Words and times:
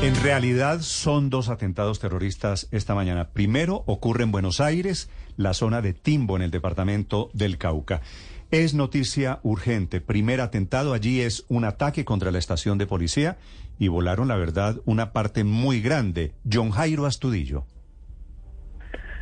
En 0.00 0.14
realidad 0.22 0.78
son 0.78 1.28
dos 1.28 1.48
atentados 1.48 1.98
terroristas 1.98 2.68
esta 2.70 2.94
mañana. 2.94 3.30
Primero 3.32 3.82
ocurre 3.86 4.22
en 4.22 4.30
Buenos 4.30 4.60
Aires, 4.60 5.10
la 5.36 5.54
zona 5.54 5.82
de 5.82 5.92
Timbo, 5.92 6.36
en 6.36 6.42
el 6.42 6.52
departamento 6.52 7.30
del 7.34 7.58
Cauca. 7.58 8.00
Es 8.52 8.74
noticia 8.74 9.40
urgente. 9.42 10.00
Primer 10.00 10.40
atentado 10.40 10.92
allí 10.92 11.20
es 11.20 11.44
un 11.48 11.64
ataque 11.64 12.04
contra 12.04 12.30
la 12.30 12.38
estación 12.38 12.78
de 12.78 12.86
policía 12.86 13.38
y 13.76 13.88
volaron, 13.88 14.28
la 14.28 14.36
verdad, 14.36 14.76
una 14.84 15.12
parte 15.12 15.42
muy 15.42 15.80
grande. 15.80 16.32
John 16.50 16.70
Jairo 16.70 17.04
Astudillo. 17.04 17.64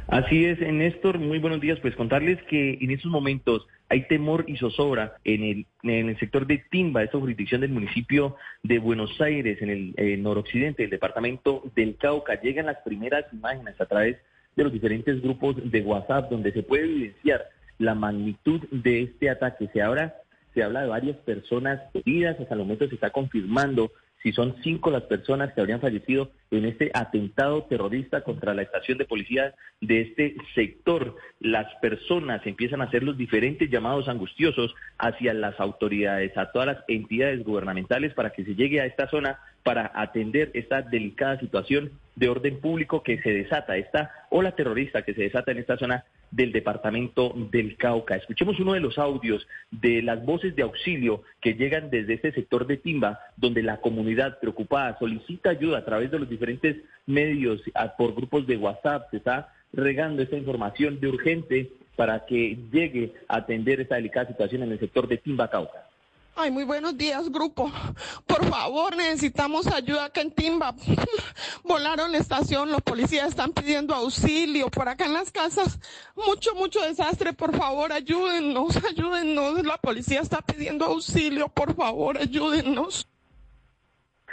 Así 0.09 0.45
es, 0.45 0.61
Néstor, 0.61 1.19
muy 1.19 1.39
buenos 1.39 1.63
días. 1.63 1.79
Pues 1.81 1.97
contarles 1.97 2.39
que 2.51 2.75
en 2.83 2.91
estos 2.91 3.11
momentos 3.11 3.67
hay 3.89 4.09
temor 4.09 4.45
y 4.49 4.57
zozobra 4.57 5.17
en 5.25 5.45
el, 5.45 5.67
en 5.83 6.09
el 6.09 6.19
sector 6.19 6.47
de 6.47 6.65
Timba, 6.71 7.03
esta 7.03 7.19
jurisdicción 7.19 7.61
del 7.61 7.71
municipio 7.71 8.37
de 8.63 8.79
Buenos 8.79 9.21
Aires, 9.21 9.63
en 9.63 9.95
el 9.97 10.23
noroccidente 10.23 10.83
del 10.83 10.91
departamento 10.91 11.63
del 11.75 11.97
Cauca. 11.97 12.41
Llegan 12.41 12.67
las 12.67 12.79
primeras 12.79 13.25
imágenes 13.33 13.81
a 13.81 13.87
través 13.87 14.19
de 14.57 14.65
los 14.65 14.73
diferentes 14.73 15.23
grupos 15.23 15.57
de 15.71 15.83
WhatsApp 15.83 16.31
donde 16.31 16.53
se 16.53 16.63
puede 16.63 16.85
evidenciar 16.85 17.45
la 17.79 17.95
magnitud 17.95 18.61
de 18.71 19.03
este 19.03 19.31
ataque. 19.31 19.69
Se 19.73 19.83
habla, 19.83 20.15
se 20.55 20.63
habla 20.63 20.83
de 20.83 20.89
varias 20.89 21.17
personas 21.19 21.81
heridas, 21.95 22.41
hasta 22.41 22.55
el 22.55 22.61
momento 22.61 22.89
se 22.89 22.95
está 22.95 23.11
confirmando 23.11 23.93
si 24.27 24.33
son 24.33 24.57
cinco 24.65 24.91
las 24.91 25.05
personas 25.05 25.53
que 25.53 25.61
habrían 25.61 25.81
fallecido 25.81 26.33
en 26.51 26.65
este 26.65 26.91
atentado 26.95 27.63
terrorista 27.63 28.25
contra 28.25 28.55
la 28.55 28.63
estación 28.63 28.99
de 28.99 29.05
policía 29.05 29.55
de 29.81 30.01
este 30.01 30.35
sector. 30.53 31.15
Las 31.39 31.73
personas 31.77 32.45
empiezan 32.45 32.81
a 32.81 32.87
hacer 32.87 33.05
los 33.05 33.17
diferentes 33.17 33.71
llamados 33.71 34.09
angustiosos 34.09 34.75
hacia 34.99 35.33
las 35.33 35.61
autoridades, 35.61 36.37
a 36.37 36.51
todas 36.51 36.67
las 36.67 36.79
entidades 36.89 37.45
gubernamentales 37.45 38.15
para 38.15 38.31
que 38.31 38.45
se 38.45 38.57
llegue 38.57 38.81
a 38.81 38.87
esta 38.87 39.09
zona 39.09 39.39
para 39.63 39.93
atender 39.95 40.51
esta 40.55 40.83
delicada 40.83 41.39
situación 41.39 41.93
de 42.17 42.29
orden 42.29 42.59
público 42.61 43.05
que 43.05 43.23
se 43.23 43.31
desata, 43.31 43.77
esta 43.77 44.11
ola 44.31 44.57
terrorista 44.57 45.03
que 45.03 45.15
se 45.15 45.23
desata 45.23 45.53
en 45.53 45.59
esta 45.59 45.77
zona 45.77 46.05
del 46.37 46.53
departamento 46.53 47.33
del 47.51 47.77
Cauca. 47.79 48.15
Escuchemos 48.15 48.61
uno 48.61 48.75
de 48.75 48.81
los 48.81 48.99
audios 48.99 49.49
de 49.71 50.03
las 50.03 50.23
voces 50.25 50.55
de 50.55 50.63
auxilio 50.63 51.23
que 51.41 51.55
llegan 51.55 51.89
desde 51.89 52.15
este 52.15 52.31
sector 52.33 52.67
de 52.67 52.77
Timba, 52.77 53.21
donde 53.37 53.63
la 53.63 53.81
comunidad 53.81 54.39
preocupada 54.39 54.99
solicita 54.99 55.51
ayuda 55.51 55.79
a 55.79 55.85
través 55.85 56.11
de 56.11 56.19
los 56.19 56.29
diferentes 56.29 56.77
medios, 57.07 57.63
por 57.97 58.15
grupos 58.15 58.47
de 58.47 58.59
WhatsApp, 58.59 59.11
se 59.11 59.17
está 59.17 59.55
regando 59.73 60.23
esta 60.23 60.37
información 60.37 61.01
de 61.01 61.09
urgente 61.09 61.71
para 61.97 62.27
que 62.27 62.59
llegue 62.71 63.15
a 63.29 63.39
atender 63.39 63.81
esta 63.81 63.95
delicada 63.95 64.29
situación 64.29 64.63
en 64.63 64.73
el 64.73 64.79
sector 64.79 65.09
de 65.09 65.17
Timba 65.17 65.49
Cauca. 65.49 65.86
Ay, 66.39 66.51
muy 66.51 66.65
buenos 66.65 66.99
días, 66.99 67.31
grupo. 67.31 67.73
Por 68.27 68.45
favor, 68.51 68.95
necesitamos 68.95 69.67
ayuda 69.69 70.05
acá 70.05 70.21
en 70.21 70.31
Timba. 70.31 70.75
Volaron 71.65 72.13
la 72.13 72.19
estación, 72.19 72.71
los 72.71 72.83
policías 72.83 73.29
están 73.29 73.53
pidiendo 73.55 73.95
auxilio. 73.95 74.71
Por 74.71 74.87
acá 74.87 75.07
en 75.07 75.15
las 75.15 75.33
casas, 75.33 75.81
mucho, 76.15 76.55
mucho 76.55 76.79
desastre. 76.83 77.33
Por 77.33 77.57
favor, 77.57 77.91
ayúdennos, 77.91 78.77
ayúdennos. 78.85 79.65
La 79.65 79.79
policía 79.79 80.21
está 80.21 80.43
pidiendo 80.43 80.85
auxilio. 80.85 81.49
Por 81.49 81.75
favor, 81.75 82.19
ayúdennos. 82.19 83.09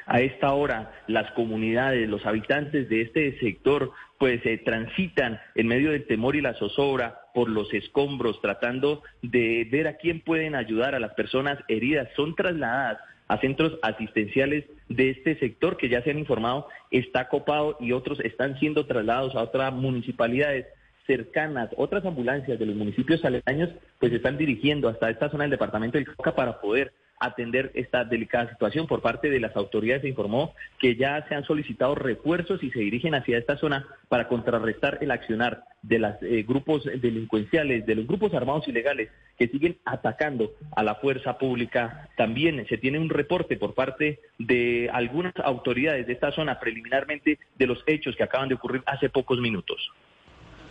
A 0.06 0.22
esta 0.22 0.54
hora, 0.54 0.92
las 1.08 1.32
comunidades, 1.32 2.10
los 2.10 2.26
habitantes 2.26 2.90
de 2.90 3.02
este 3.02 3.40
sector, 3.40 3.92
pues 4.18 4.42
se 4.42 4.58
transitan 4.58 5.40
en 5.56 5.68
medio 5.68 5.92
del 5.92 6.06
temor 6.06 6.36
y 6.36 6.42
la 6.42 6.54
zozobra 6.54 7.20
por 7.34 7.50
los 7.50 7.74
escombros, 7.74 8.42
tratando 8.42 9.04
de 9.22 9.68
ver 9.72 9.88
a 9.88 9.98
quién 9.98 10.22
pueden 10.22 10.56
ayudar 10.56 10.96
a 10.96 11.00
las 11.00 11.14
personas 11.14 11.60
heridas. 11.68 12.10
Son 12.16 12.36
trasladadas 12.36 13.00
a 13.28 13.38
centros 13.40 13.80
asistenciales 13.82 14.66
de 14.90 15.10
este 15.10 15.40
sector 15.40 15.78
que 15.78 15.90
ya 15.90 16.02
se 16.04 16.12
han 16.12 16.20
informado 16.20 16.68
está 16.92 17.30
copado 17.30 17.78
y 17.80 17.92
otros 17.92 18.20
están 18.20 18.60
siendo 18.60 18.86
trasladados 18.86 19.36
a 19.36 19.42
otras 19.42 19.74
municipalidades 19.74 20.68
cercanas, 21.08 21.70
otras 21.76 22.06
ambulancias 22.06 22.58
de 22.60 22.66
los 22.66 22.76
municipios 22.76 23.26
aledaños, 23.26 23.70
pues 24.00 24.14
están 24.14 24.38
dirigiendo 24.38 24.88
hasta 24.88 25.10
esta 25.10 25.30
zona 25.30 25.44
del 25.44 25.52
departamento 25.52 25.98
del 25.98 26.06
Cauca 26.06 26.36
para 26.36 26.62
poder 26.62 26.94
atender 27.26 27.72
esta 27.74 28.04
delicada 28.04 28.50
situación. 28.50 28.88
Por 28.88 29.02
parte 29.02 29.30
de 29.30 29.40
las 29.40 29.56
autoridades 29.56 30.02
se 30.02 30.10
informó 30.10 30.54
que 30.80 30.96
ya 30.96 31.26
se 31.28 31.36
han 31.36 31.44
solicitado 31.46 31.96
refuerzos 31.96 32.62
y 32.64 32.72
se 32.72 32.80
dirigen 32.80 33.16
hacia 33.16 33.38
esta 33.38 33.58
zona 33.58 33.86
para 34.10 34.28
contrarrestar 34.28 35.00
el 35.02 35.12
accionar 35.12 35.64
de 35.82 36.00
los 36.00 36.16
eh, 36.22 36.44
grupos 36.48 36.84
delincuenciales, 36.84 37.86
de 37.86 37.96
los 37.96 38.08
grupos 38.08 38.34
armados 38.34 38.68
ilegales 38.68 39.10
que 39.38 39.48
siguen 39.48 39.78
atacando 39.86 40.52
a 40.76 40.84
la 40.84 40.96
fuerza 40.96 41.38
pública. 41.38 42.10
También 42.18 42.66
se 42.68 42.78
tiene 42.78 43.00
un 43.00 43.10
reporte 43.10 43.58
por 43.58 43.74
parte 43.74 44.20
de 44.38 44.90
algunas 44.94 45.34
autoridades 45.44 46.08
de 46.08 46.14
esta 46.14 46.32
zona 46.32 46.60
preliminarmente 46.60 47.40
de 47.56 47.68
los 47.68 47.84
hechos 47.88 48.16
que 48.16 48.24
acaban 48.24 48.50
de 48.50 48.56
ocurrir 48.56 48.84
hace 48.86 49.10
pocos 49.10 49.40
minutos. 49.40 49.92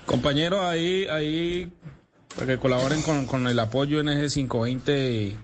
Compañero, 0.06 0.60
ahí, 0.60 1.06
ahí 1.08 1.70
para 2.34 2.46
que 2.46 2.58
colaboren 2.58 3.02
con, 3.02 3.46
el 3.46 3.58
apoyo 3.58 4.00
en 4.00 4.08
ese 4.08 4.34
520 4.34 5.36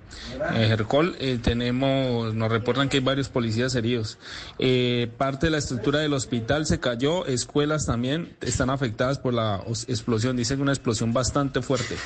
Hercol. 0.54 1.16
Eh, 1.20 1.38
tenemos, 1.42 2.34
nos 2.34 2.50
reportan 2.50 2.88
que 2.88 2.98
hay 2.98 3.02
varios 3.02 3.28
policías 3.28 3.74
heridos. 3.74 4.18
Eh, 4.58 5.10
parte 5.16 5.46
de 5.46 5.50
la 5.50 5.58
estructura 5.58 6.00
del 6.00 6.14
hospital 6.14 6.66
se 6.66 6.80
cayó, 6.80 7.26
escuelas 7.26 7.86
también 7.86 8.36
están 8.40 8.70
afectadas 8.70 9.18
por 9.18 9.34
la 9.34 9.62
explosión. 9.86 10.36
Dicen 10.36 10.60
una 10.60 10.72
explosión 10.72 11.12
bastante 11.12 11.62
fuerte. 11.62 11.96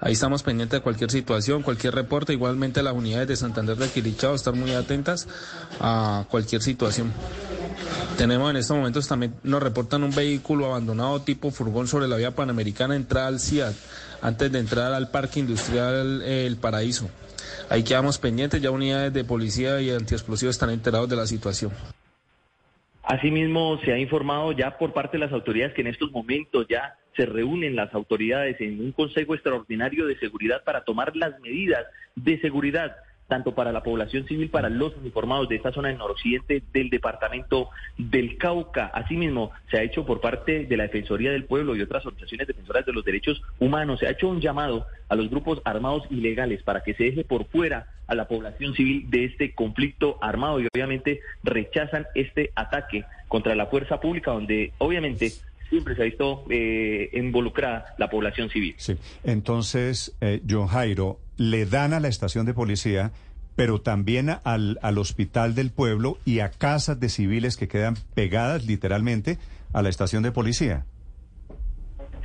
Ahí 0.00 0.14
estamos 0.14 0.42
pendientes 0.42 0.78
de 0.78 0.82
cualquier 0.82 1.10
situación, 1.10 1.62
cualquier 1.62 1.94
reporte. 1.94 2.32
Igualmente 2.32 2.82
las 2.82 2.94
unidades 2.94 3.28
de 3.28 3.36
Santander 3.36 3.76
de 3.76 3.88
Quirichao 3.88 4.34
están 4.34 4.58
muy 4.58 4.72
atentas 4.72 5.28
a 5.78 6.24
cualquier 6.30 6.62
situación. 6.62 7.12
Tenemos 8.20 8.50
en 8.50 8.56
estos 8.58 8.76
momentos 8.76 9.08
también, 9.08 9.32
nos 9.44 9.62
reportan 9.62 10.02
un 10.02 10.14
vehículo 10.14 10.66
abandonado 10.66 11.22
tipo 11.22 11.50
furgón 11.50 11.88
sobre 11.88 12.06
la 12.06 12.18
vía 12.18 12.32
panamericana, 12.32 12.94
entrada 12.94 13.28
al 13.28 13.40
CIAD, 13.40 13.72
antes 14.20 14.52
de 14.52 14.58
entrar 14.58 14.92
al 14.92 15.10
Parque 15.10 15.40
Industrial 15.40 16.20
El 16.20 16.58
Paraíso. 16.58 17.08
Ahí 17.70 17.82
quedamos 17.82 18.18
pendientes, 18.18 18.60
ya 18.60 18.70
unidades 18.70 19.14
de 19.14 19.24
policía 19.24 19.80
y 19.80 19.88
antiexplosivos 19.88 20.54
están 20.54 20.68
enterados 20.68 21.08
de 21.08 21.16
la 21.16 21.26
situación. 21.26 21.72
Asimismo, 23.04 23.80
se 23.86 23.94
ha 23.94 23.98
informado 23.98 24.52
ya 24.52 24.76
por 24.76 24.92
parte 24.92 25.16
de 25.16 25.24
las 25.24 25.32
autoridades 25.32 25.72
que 25.72 25.80
en 25.80 25.86
estos 25.86 26.10
momentos 26.10 26.66
ya 26.68 26.98
se 27.16 27.24
reúnen 27.24 27.74
las 27.74 27.94
autoridades 27.94 28.60
en 28.60 28.80
un 28.80 28.92
Consejo 28.92 29.32
Extraordinario 29.32 30.04
de 30.06 30.18
Seguridad 30.18 30.62
para 30.62 30.84
tomar 30.84 31.16
las 31.16 31.40
medidas 31.40 31.86
de 32.16 32.38
seguridad 32.42 32.94
tanto 33.30 33.54
para 33.54 33.72
la 33.72 33.82
población 33.82 34.26
civil, 34.26 34.50
para 34.50 34.68
los 34.68 34.94
uniformados 34.96 35.48
de 35.48 35.56
esta 35.56 35.72
zona 35.72 35.88
del 35.88 35.98
noroccidente 35.98 36.62
del 36.72 36.90
departamento 36.90 37.70
del 37.96 38.36
Cauca. 38.36 38.86
Asimismo, 38.88 39.52
se 39.70 39.78
ha 39.78 39.82
hecho 39.82 40.04
por 40.04 40.20
parte 40.20 40.66
de 40.66 40.76
la 40.76 40.82
Defensoría 40.82 41.30
del 41.30 41.44
Pueblo 41.44 41.76
y 41.76 41.80
otras 41.80 42.04
organizaciones 42.04 42.48
defensoras 42.48 42.84
de 42.84 42.92
los 42.92 43.04
derechos 43.04 43.40
humanos, 43.60 44.00
se 44.00 44.08
ha 44.08 44.10
hecho 44.10 44.28
un 44.28 44.40
llamado 44.40 44.84
a 45.08 45.14
los 45.14 45.30
grupos 45.30 45.62
armados 45.64 46.02
ilegales 46.10 46.62
para 46.64 46.82
que 46.82 46.92
se 46.94 47.04
deje 47.04 47.24
por 47.24 47.46
fuera 47.46 47.86
a 48.08 48.14
la 48.16 48.26
población 48.26 48.74
civil 48.74 49.08
de 49.08 49.24
este 49.26 49.54
conflicto 49.54 50.18
armado 50.20 50.60
y 50.60 50.66
obviamente 50.66 51.20
rechazan 51.44 52.06
este 52.16 52.50
ataque 52.56 53.04
contra 53.28 53.54
la 53.54 53.66
fuerza 53.66 54.00
pública 54.00 54.32
donde 54.32 54.72
obviamente 54.78 55.32
siempre 55.70 55.94
se 55.94 56.02
ha 56.02 56.04
visto 56.04 56.44
eh, 56.50 57.08
involucrada 57.12 57.94
la 57.96 58.10
población 58.10 58.50
civil. 58.50 58.74
Sí, 58.76 58.96
entonces, 59.22 60.14
eh, 60.20 60.42
John 60.48 60.66
Jairo, 60.66 61.20
le 61.40 61.64
dan 61.64 61.94
a 61.94 62.00
la 62.00 62.08
estación 62.08 62.44
de 62.44 62.52
policía, 62.52 63.12
pero 63.56 63.80
también 63.80 64.28
al, 64.44 64.78
al 64.82 64.98
hospital 64.98 65.54
del 65.54 65.70
pueblo 65.70 66.18
y 66.26 66.40
a 66.40 66.50
casas 66.50 67.00
de 67.00 67.08
civiles 67.08 67.56
que 67.56 67.66
quedan 67.66 67.94
pegadas 68.14 68.66
literalmente 68.66 69.38
a 69.72 69.80
la 69.80 69.88
estación 69.88 70.22
de 70.22 70.32
policía. 70.32 70.84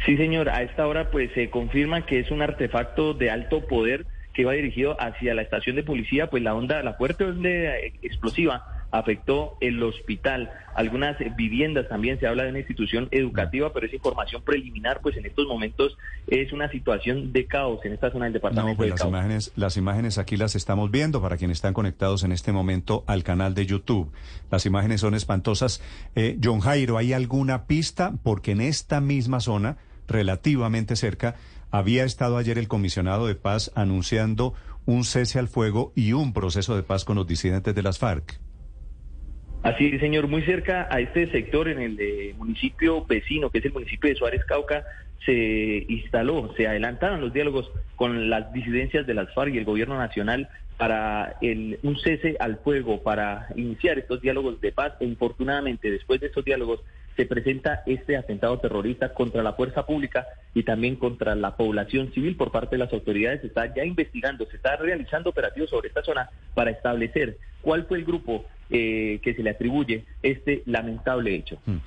Sí, 0.05 0.17
señor, 0.17 0.49
a 0.49 0.63
esta 0.63 0.85
hora 0.85 1.11
pues 1.11 1.31
se 1.33 1.49
confirma 1.49 2.05
que 2.05 2.19
es 2.19 2.29
un 2.29 2.41
artefacto 2.41 3.13
de 3.13 3.31
alto 3.31 3.65
poder 3.67 4.05
que 4.33 4.43
va 4.43 4.51
dirigido 4.51 4.99
hacia 4.99 5.33
la 5.33 5.43
estación 5.43 5.77
de 5.77 5.83
policía, 5.83 6.29
pues 6.29 6.43
la 6.43 6.53
onda, 6.53 6.83
la 6.83 6.95
fuerte 6.95 7.23
onda 7.23 7.77
explosiva 8.01 8.74
afectó 8.91 9.57
el 9.61 9.81
hospital. 9.83 10.51
Algunas 10.75 11.17
viviendas 11.35 11.87
también 11.87 12.19
se 12.19 12.27
habla 12.27 12.43
de 12.43 12.49
una 12.49 12.59
institución 12.59 13.07
educativa, 13.11 13.71
pero 13.73 13.85
esa 13.85 13.95
información 13.95 14.41
preliminar, 14.41 14.99
pues 15.01 15.15
en 15.17 15.25
estos 15.25 15.47
momentos 15.47 15.97
es 16.27 16.51
una 16.51 16.69
situación 16.69 17.31
de 17.31 17.45
caos 17.45 17.79
en 17.85 17.93
esta 17.93 18.11
zona 18.11 18.25
del 18.25 18.33
departamento. 18.33 18.71
No, 18.71 18.77
pues 18.77 18.89
las 18.89 19.05
imágenes, 19.05 19.51
las 19.55 19.77
imágenes 19.77 20.17
aquí 20.17 20.37
las 20.37 20.55
estamos 20.55 20.91
viendo 20.91 21.21
para 21.21 21.37
quienes 21.37 21.57
están 21.57 21.73
conectados 21.73 22.23
en 22.23 22.31
este 22.31 22.51
momento 22.51 23.03
al 23.07 23.23
canal 23.23 23.53
de 23.53 23.65
YouTube. 23.65 24.11
Las 24.51 24.65
imágenes 24.65 25.01
son 25.01 25.13
espantosas. 25.13 25.81
Eh, 26.15 26.37
John 26.43 26.59
Jairo, 26.59 26.97
¿hay 26.97 27.13
alguna 27.13 27.65
pista? 27.67 28.13
Porque 28.23 28.51
en 28.51 28.61
esta 28.61 29.01
misma 29.01 29.39
zona, 29.39 29.77
relativamente 30.07 30.95
cerca, 30.95 31.35
había 31.71 32.03
estado 32.03 32.37
ayer 32.37 32.57
el 32.57 32.67
comisionado 32.67 33.27
de 33.27 33.35
paz 33.35 33.71
anunciando 33.75 34.53
un 34.85 35.03
cese 35.03 35.39
al 35.39 35.47
fuego 35.47 35.91
y 35.95 36.13
un 36.13 36.33
proceso 36.33 36.75
de 36.75 36.83
paz 36.83 37.05
con 37.05 37.15
los 37.15 37.27
disidentes 37.27 37.73
de 37.73 37.83
las 37.83 37.97
FARC. 37.97 38.39
Así, 39.65 39.97
señor, 39.97 40.27
muy 40.27 40.43
cerca 40.43 40.87
a 40.91 40.99
este 40.99 41.25
sector, 41.31 41.67
en 41.67 41.81
el 41.81 42.35
municipio 42.35 43.03
vecino, 43.03 43.49
que 43.49 43.57
es 43.57 43.65
el 43.65 43.73
municipio 43.73 44.11
de 44.11 44.15
Suárez 44.15 44.45
Cauca, 44.45 44.85
se 45.25 45.87
instaló, 45.89 46.53
se 46.55 46.67
adelantaron 46.67 47.19
los 47.19 47.33
diálogos 47.33 47.71
con 47.95 48.29
las 48.29 48.53
disidencias 48.53 49.07
de 49.07 49.15
las 49.15 49.33
FARC 49.33 49.55
y 49.55 49.57
el 49.57 49.65
gobierno 49.65 49.97
nacional 49.97 50.49
para 50.77 51.37
el, 51.41 51.79
un 51.81 51.97
cese 51.97 52.37
al 52.39 52.57
fuego, 52.57 53.01
para 53.01 53.47
iniciar 53.55 53.97
estos 53.97 54.21
diálogos 54.21 54.61
de 54.61 54.71
paz. 54.71 54.93
E 54.99 55.05
infortunadamente, 55.05 55.89
después 55.89 56.21
de 56.21 56.27
estos 56.27 56.45
diálogos, 56.45 56.81
se 57.15 57.25
presenta 57.25 57.81
este 57.87 58.17
atentado 58.17 58.59
terrorista 58.59 59.15
contra 59.15 59.41
la 59.41 59.53
fuerza 59.53 59.87
pública 59.87 60.27
y 60.53 60.61
también 60.61 60.95
contra 60.95 61.33
la 61.33 61.55
población 61.55 62.11
civil 62.13 62.35
por 62.35 62.51
parte 62.51 62.75
de 62.75 62.83
las 62.83 62.93
autoridades. 62.93 63.41
Se 63.41 63.47
está 63.47 63.73
ya 63.73 63.83
investigando, 63.83 64.45
se 64.45 64.57
está 64.57 64.75
realizando 64.75 65.31
operativos 65.31 65.71
sobre 65.71 65.87
esta 65.87 66.03
zona 66.03 66.29
para 66.53 66.69
establecer 66.69 67.37
cuál 67.61 67.85
fue 67.85 67.97
el 67.97 68.05
grupo 68.05 68.45
eh, 68.69 69.19
que 69.21 69.33
se 69.33 69.43
le 69.43 69.51
atribuye 69.51 70.05
este 70.23 70.63
lamentable 70.65 71.35
hecho. 71.35 71.57
Mm. 71.65 71.77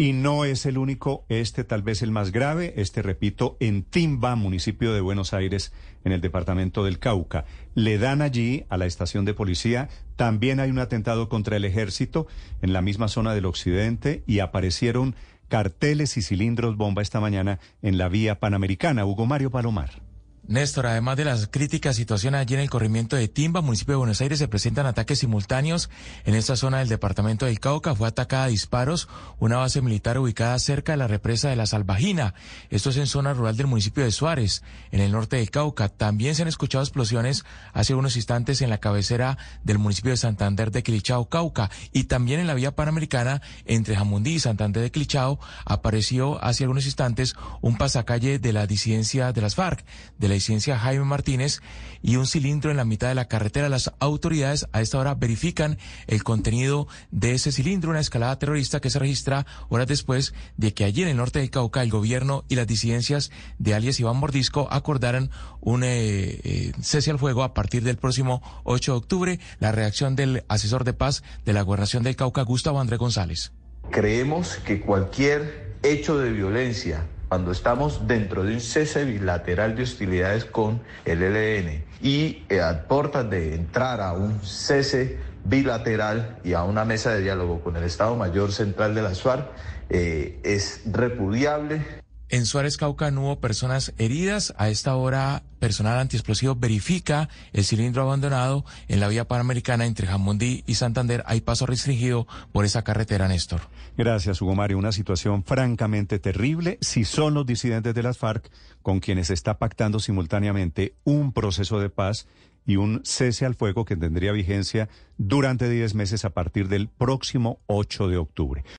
Y 0.00 0.12
no 0.12 0.44
es 0.44 0.64
el 0.64 0.78
único, 0.78 1.24
este 1.28 1.64
tal 1.64 1.82
vez 1.82 2.02
el 2.02 2.12
más 2.12 2.30
grave, 2.30 2.72
este 2.76 3.02
repito, 3.02 3.56
en 3.58 3.82
Timba, 3.82 4.36
municipio 4.36 4.92
de 4.92 5.00
Buenos 5.00 5.34
Aires, 5.34 5.72
en 6.04 6.12
el 6.12 6.20
departamento 6.20 6.84
del 6.84 7.00
Cauca. 7.00 7.46
Le 7.74 7.98
dan 7.98 8.22
allí 8.22 8.64
a 8.68 8.76
la 8.76 8.86
estación 8.86 9.24
de 9.24 9.34
policía, 9.34 9.88
también 10.14 10.60
hay 10.60 10.70
un 10.70 10.78
atentado 10.78 11.28
contra 11.28 11.56
el 11.56 11.64
ejército 11.64 12.28
en 12.62 12.72
la 12.72 12.80
misma 12.80 13.08
zona 13.08 13.34
del 13.34 13.46
occidente 13.46 14.22
y 14.24 14.38
aparecieron 14.38 15.16
carteles 15.48 16.16
y 16.16 16.22
cilindros 16.22 16.76
bomba 16.76 17.02
esta 17.02 17.18
mañana 17.18 17.58
en 17.82 17.98
la 17.98 18.08
vía 18.08 18.38
panamericana. 18.38 19.04
Hugo 19.04 19.26
Mario 19.26 19.50
Palomar. 19.50 20.07
Néstor, 20.48 20.86
además 20.86 21.18
de 21.18 21.26
las 21.26 21.46
críticas 21.46 21.94
situación 21.96 22.34
allí 22.34 22.54
en 22.54 22.60
el 22.60 22.70
corrimiento 22.70 23.16
de 23.16 23.28
Timba, 23.28 23.60
municipio 23.60 23.92
de 23.92 23.98
Buenos 23.98 24.22
Aires, 24.22 24.38
se 24.38 24.48
presentan 24.48 24.86
ataques 24.86 25.18
simultáneos 25.18 25.90
en 26.24 26.34
esta 26.34 26.56
zona 26.56 26.78
del 26.78 26.88
departamento 26.88 27.44
del 27.44 27.60
Cauca. 27.60 27.94
Fue 27.94 28.08
atacada 28.08 28.44
a 28.44 28.48
disparos 28.48 29.10
una 29.40 29.58
base 29.58 29.82
militar 29.82 30.16
ubicada 30.16 30.58
cerca 30.58 30.92
de 30.92 30.98
la 30.98 31.06
represa 31.06 31.50
de 31.50 31.56
la 31.56 31.66
Salvajina. 31.66 32.32
Esto 32.70 32.88
es 32.88 32.96
en 32.96 33.06
zona 33.06 33.34
rural 33.34 33.58
del 33.58 33.66
municipio 33.66 34.04
de 34.04 34.10
Suárez, 34.10 34.62
en 34.90 35.02
el 35.02 35.12
norte 35.12 35.36
del 35.36 35.50
Cauca. 35.50 35.90
También 35.90 36.34
se 36.34 36.40
han 36.40 36.48
escuchado 36.48 36.82
explosiones 36.82 37.44
hace 37.74 37.94
unos 37.94 38.16
instantes 38.16 38.62
en 38.62 38.70
la 38.70 38.78
cabecera 38.78 39.36
del 39.64 39.78
municipio 39.78 40.12
de 40.12 40.16
Santander 40.16 40.70
de 40.70 40.82
Quilichao, 40.82 41.28
Cauca. 41.28 41.70
Y 41.92 42.04
también 42.04 42.40
en 42.40 42.46
la 42.46 42.54
vía 42.54 42.74
panamericana 42.74 43.42
entre 43.66 43.96
Jamundí 43.96 44.36
y 44.36 44.40
Santander 44.40 44.82
de 44.82 44.90
Quilichao 44.90 45.40
apareció 45.66 46.42
hace 46.42 46.64
algunos 46.64 46.86
instantes 46.86 47.34
un 47.60 47.76
pasacalle 47.76 48.38
de 48.38 48.54
la 48.54 48.66
disidencia 48.66 49.34
de 49.34 49.42
las 49.42 49.54
FARC, 49.54 49.84
de 50.16 50.28
la 50.28 50.37
licencia 50.38 50.78
Jaime 50.78 51.04
Martínez 51.04 51.60
y 52.00 52.14
un 52.14 52.26
cilindro 52.26 52.70
en 52.70 52.76
la 52.76 52.84
mitad 52.84 53.08
de 53.08 53.16
la 53.16 53.26
carretera. 53.26 53.68
Las 53.68 53.92
autoridades 53.98 54.68
a 54.72 54.80
esta 54.80 54.98
hora 54.98 55.14
verifican 55.14 55.78
el 56.06 56.22
contenido 56.22 56.86
de 57.10 57.32
ese 57.32 57.50
cilindro, 57.50 57.90
una 57.90 57.98
escalada 57.98 58.38
terrorista 58.38 58.80
que 58.80 58.90
se 58.90 59.00
registra 59.00 59.46
horas 59.68 59.88
después 59.88 60.34
de 60.56 60.72
que 60.74 60.84
allí 60.84 61.02
en 61.02 61.08
el 61.08 61.16
norte 61.16 61.40
del 61.40 61.50
Cauca 61.50 61.82
el 61.82 61.90
gobierno 61.90 62.44
y 62.48 62.54
las 62.54 62.68
disidencias 62.68 63.32
de 63.58 63.74
alias 63.74 63.98
Iván 63.98 64.16
Mordisco 64.16 64.68
acordaran 64.70 65.30
un 65.60 65.82
eh, 65.82 66.40
eh, 66.44 66.72
cese 66.80 67.10
al 67.10 67.18
fuego 67.18 67.42
a 67.42 67.52
partir 67.52 67.82
del 67.82 67.96
próximo 67.96 68.42
8 68.62 68.92
de 68.92 68.98
octubre. 68.98 69.40
La 69.58 69.72
reacción 69.72 70.14
del 70.14 70.44
asesor 70.48 70.84
de 70.84 70.92
paz 70.92 71.24
de 71.44 71.52
la 71.52 71.62
gobernación 71.62 72.04
del 72.04 72.14
Cauca, 72.14 72.42
Gustavo 72.42 72.80
Andrés 72.80 73.00
González. 73.00 73.52
Creemos 73.90 74.58
que 74.64 74.80
cualquier 74.80 75.74
hecho 75.82 76.16
de 76.18 76.30
violencia 76.30 77.06
cuando 77.28 77.52
estamos 77.52 78.06
dentro 78.06 78.42
de 78.42 78.54
un 78.54 78.60
cese 78.60 79.04
bilateral 79.04 79.76
de 79.76 79.82
hostilidades 79.82 80.44
con 80.44 80.80
el 81.04 81.22
ELN 81.22 81.84
y 82.02 82.42
eh, 82.48 82.60
a 82.60 82.86
de 83.24 83.54
entrar 83.54 84.00
a 84.00 84.12
un 84.12 84.40
cese 84.42 85.18
bilateral 85.44 86.38
y 86.44 86.54
a 86.54 86.64
una 86.64 86.84
mesa 86.84 87.12
de 87.12 87.22
diálogo 87.22 87.60
con 87.60 87.76
el 87.76 87.84
Estado 87.84 88.16
Mayor 88.16 88.52
Central 88.52 88.94
de 88.94 89.02
la 89.02 89.14
SUAR, 89.14 89.52
eh, 89.90 90.40
es 90.42 90.82
repudiable. 90.86 91.82
En 92.30 92.44
Suárez 92.44 92.76
Cauca 92.76 93.10
no 93.10 93.22
hubo 93.22 93.40
personas 93.40 93.94
heridas. 93.96 94.52
A 94.58 94.68
esta 94.68 94.94
hora, 94.96 95.44
personal 95.58 95.98
antiexplosivo 95.98 96.54
verifica 96.54 97.30
el 97.54 97.64
cilindro 97.64 98.02
abandonado 98.02 98.66
en 98.88 99.00
la 99.00 99.08
vía 99.08 99.26
panamericana 99.26 99.86
entre 99.86 100.06
Jamundí 100.06 100.62
y 100.66 100.74
Santander. 100.74 101.22
Hay 101.26 101.40
paso 101.40 101.64
restringido 101.64 102.26
por 102.52 102.66
esa 102.66 102.84
carretera, 102.84 103.28
Néstor. 103.28 103.62
Gracias, 103.96 104.42
Hugo 104.42 104.54
Mario. 104.54 104.76
Una 104.76 104.92
situación 104.92 105.42
francamente 105.42 106.18
terrible. 106.18 106.76
Si 106.82 107.04
son 107.04 107.32
los 107.32 107.46
disidentes 107.46 107.94
de 107.94 108.02
las 108.02 108.18
FARC 108.18 108.50
con 108.82 109.00
quienes 109.00 109.30
está 109.30 109.58
pactando 109.58 109.98
simultáneamente 109.98 110.94
un 111.04 111.32
proceso 111.32 111.80
de 111.80 111.88
paz 111.88 112.26
y 112.68 112.76
un 112.76 113.00
cese 113.02 113.46
al 113.46 113.54
fuego 113.54 113.86
que 113.86 113.96
tendría 113.96 114.30
vigencia 114.30 114.90
durante 115.16 115.70
10 115.70 115.94
meses 115.94 116.26
a 116.26 116.30
partir 116.30 116.68
del 116.68 116.88
próximo 116.88 117.60
8 117.66 118.08
de 118.08 118.18
octubre. 118.18 118.62